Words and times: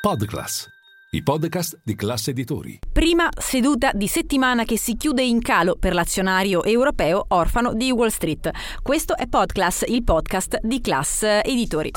Podclass, 0.00 0.66
i 1.10 1.22
podcast 1.22 1.78
di 1.84 1.94
classe 1.94 2.30
editori. 2.30 2.78
Prima 2.90 3.28
seduta 3.36 3.90
di 3.92 4.06
settimana 4.06 4.64
che 4.64 4.78
si 4.78 4.96
chiude 4.96 5.22
in 5.22 5.42
calo 5.42 5.76
per 5.76 5.92
l'azionario 5.92 6.64
europeo 6.64 7.26
orfano 7.28 7.74
di 7.74 7.90
Wall 7.90 8.08
Street. 8.08 8.50
Questo 8.80 9.14
è 9.14 9.26
Podclass, 9.26 9.84
il 9.88 10.02
podcast 10.02 10.58
di 10.62 10.80
Class 10.80 11.22
Editori. 11.44 11.90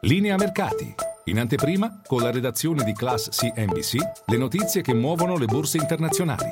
Linea 0.00 0.36
mercati. 0.36 0.94
In 1.24 1.38
anteprima, 1.38 2.00
con 2.06 2.22
la 2.22 2.30
redazione 2.30 2.82
di 2.82 2.94
Class 2.94 3.28
CNBC, 3.28 3.96
le 4.24 4.38
notizie 4.38 4.80
che 4.80 4.94
muovono 4.94 5.36
le 5.36 5.44
borse 5.44 5.76
internazionali. 5.76 6.50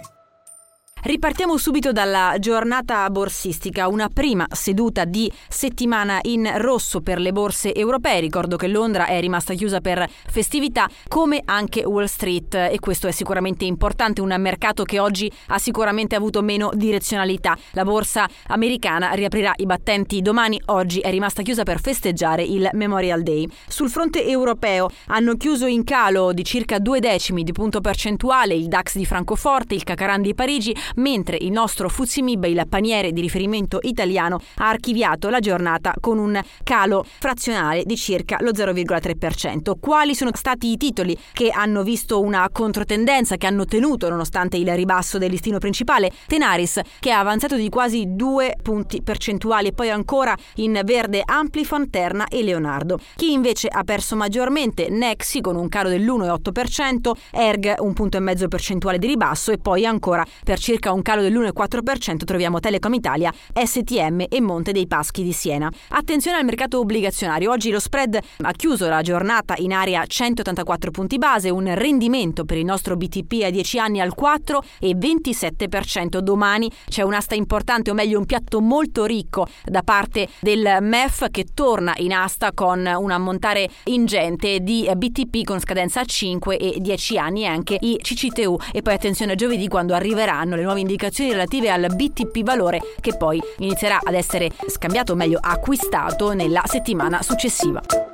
Ripartiamo 1.05 1.57
subito 1.57 1.91
dalla 1.91 2.37
giornata 2.39 3.11
borsistica, 3.11 3.89
una 3.89 4.09
prima 4.09 4.46
seduta 4.52 5.05
di 5.05 5.29
settimana 5.48 6.21
in 6.23 6.48
rosso 6.59 7.01
per 7.01 7.19
le 7.19 7.32
borse 7.32 7.75
europee. 7.75 8.21
Ricordo 8.21 8.55
che 8.55 8.69
Londra 8.69 9.07
è 9.07 9.19
rimasta 9.19 9.52
chiusa 9.55 9.80
per 9.80 10.09
festività, 10.09 10.88
come 11.09 11.43
anche 11.45 11.84
Wall 11.84 12.05
Street 12.05 12.55
e 12.55 12.77
questo 12.79 13.09
è 13.09 13.10
sicuramente 13.10 13.65
importante, 13.65 14.20
un 14.20 14.33
mercato 14.38 14.84
che 14.84 15.01
oggi 15.01 15.29
ha 15.48 15.59
sicuramente 15.59 16.15
avuto 16.15 16.41
meno 16.41 16.70
direzionalità. 16.73 17.59
La 17.73 17.82
borsa 17.82 18.29
americana 18.46 19.10
riaprirà 19.10 19.55
i 19.57 19.66
battenti 19.66 20.23
domani, 20.23 20.62
oggi 20.66 21.01
è 21.01 21.10
rimasta 21.10 21.43
chiusa 21.43 21.65
per 21.65 21.80
festeggiare 21.80 22.45
il 22.45 22.71
Memorial 22.74 23.24
Day. 23.24 23.48
Sul 23.66 23.91
fronte 23.91 24.24
europeo 24.24 24.88
hanno 25.07 25.34
chiuso 25.34 25.66
in 25.66 25.82
calo 25.82 26.32
di 26.32 26.45
circa 26.45 26.79
due 26.79 27.01
decimi 27.01 27.43
di 27.43 27.51
punto 27.51 27.80
percentuale 27.80 28.55
il 28.55 28.69
DAX 28.69 28.95
di 28.95 29.05
Francoforte, 29.05 29.74
il 29.74 29.82
Cacaran 29.82 30.23
di 30.23 30.32
Parigi, 30.32 30.73
mentre 30.96 31.37
il 31.41 31.51
nostro 31.51 31.88
Fuzimib, 31.88 32.45
il 32.45 32.64
paniere 32.69 33.12
di 33.12 33.20
riferimento 33.20 33.78
italiano, 33.82 34.41
ha 34.56 34.69
archiviato 34.69 35.28
la 35.28 35.41
giornata 35.41 35.95
con 36.01 36.18
un 36.18 36.41
calo 36.62 37.05
frazionale 37.18 37.84
di 37.84 37.96
circa 37.96 38.38
lo 38.41 38.51
0,3%. 38.51 39.74
Quali 39.80 40.15
sono 40.15 40.30
stati 40.34 40.70
i 40.70 40.77
titoli 40.77 41.16
che 41.32 41.51
hanno 41.51 41.82
visto 41.82 42.20
una 42.20 42.48
controtendenza, 42.51 43.37
che 43.37 43.46
hanno 43.46 43.65
tenuto 43.65 44.09
nonostante 44.09 44.57
il 44.57 44.70
ribasso 44.74 45.18
del 45.18 45.30
listino 45.30 45.59
principale? 45.59 46.10
Tenaris, 46.26 46.80
che 47.01 47.10
ha 47.10 47.18
avanzato 47.18 47.57
di 47.57 47.68
quasi 47.68 48.04
due 48.09 48.57
punti 48.63 49.02
percentuali, 49.02 49.73
poi 49.73 49.90
ancora 49.90 50.37
in 50.57 50.80
verde 50.85 51.23
Amplifon, 51.24 51.90
Terna 51.90 52.26
e 52.29 52.43
Leonardo. 52.43 52.98
Chi 53.16 53.32
invece 53.32 53.68
ha 53.68 53.85
perso 53.85 54.16
maggiormente? 54.16 54.88
Nexi 54.88 55.40
con 55.40 55.57
un 55.57 55.68
calo 55.68 55.88
dell'1,8%, 55.88 57.10
Erg 57.30 57.74
un 57.79 57.93
punto 57.93 58.16
e 58.16 58.20
mezzo 58.20 58.48
percentuale 58.48 58.98
di 58.98 59.07
ribasso 59.07 59.52
e 59.52 59.59
poi 59.59 59.87
ancora 59.87 60.24
per 60.45 60.59
circa 60.59 60.82
circa 60.83 60.93
un 60.93 61.02
calo 61.02 61.23
dell'1,4% 61.23 62.25
troviamo 62.25 62.59
Telecom 62.59 62.93
Italia, 62.95 63.33
STM 63.52 64.25
e 64.28 64.41
Monte 64.41 64.72
dei 64.72 64.88
Paschi 64.88 65.22
di 65.22 65.33
Siena. 65.33 65.71
Attenzione 65.91 66.38
al 66.38 66.44
mercato 66.44 66.81
obbligazionario. 66.81 67.53
Oggi 67.53 67.71
lo 67.71 67.78
spread 67.78 68.19
ha 68.38 68.53
chiuso 68.53 68.88
la 68.88 69.00
giornata 69.03 69.55
in 69.59 69.72
area 69.72 70.05
184 70.05 70.91
punti 70.91 71.19
base, 71.19 71.50
un 71.50 71.72
rendimento 71.77 72.44
per 72.44 72.56
il 72.56 72.65
nostro 72.65 72.97
BTP 72.97 73.44
a 73.44 73.50
10 73.50 73.78
anni 73.78 74.00
al 74.00 74.15
4 74.15 74.62
e 74.81 74.97
27%. 74.97 76.19
Domani 76.19 76.71
c'è 76.88 77.03
un'asta 77.03 77.37
importante, 77.37 77.91
o 77.91 77.94
meglio 77.94 78.19
un 78.19 78.27
piatto 78.27 78.60
molto 78.60 79.05
ricco 79.05 79.47
da 79.65 79.83
parte 79.83 80.28
del 80.41 80.78
MEF 80.81 81.31
che 81.31 81.47
torna 81.55 81.93
in 81.99 82.12
asta 82.12 82.53
con 82.53 82.84
un 82.84 83.10
ammontare 83.10 83.69
ingente 83.84 84.60
di 84.60 84.91
BTP 84.93 85.44
con 85.44 85.60
scadenza 85.60 86.00
a 86.00 86.05
5 86.05 86.59
e 86.59 86.81
10 86.81 87.19
anni 87.19 87.43
e 87.43 87.47
anche 87.47 87.77
i 87.81 87.99
CCTU. 88.03 88.56
E 88.72 88.83
poi 88.83 88.94
attenzione 88.94 89.33
a 89.33 89.34
giovedì 89.37 89.69
quando 89.69 89.94
arriveranno 89.94 90.56
le 90.56 90.62
nuove 90.62 90.72
nuove 90.72 90.81
indicazioni 90.81 91.31
relative 91.32 91.70
al 91.70 91.87
BTP 91.94 92.42
valore 92.42 92.81
che 93.00 93.16
poi 93.16 93.41
inizierà 93.59 94.00
ad 94.03 94.15
essere 94.15 94.50
scambiato, 94.69 95.12
o 95.12 95.16
meglio 95.16 95.38
acquistato, 95.41 96.32
nella 96.32 96.62
settimana 96.64 97.22
successiva. 97.22 98.12